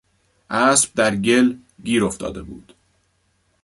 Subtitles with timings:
[0.49, 2.73] اسب در گل گیر افتاده بود.